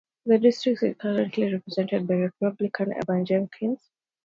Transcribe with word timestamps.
The 0.25 0.39
district 0.39 0.81
is 0.81 0.95
currently 0.99 1.53
represented 1.53 2.07
by 2.07 2.15
Republican 2.15 2.91
Evan 2.91 3.23
Jenkins. 3.23 3.91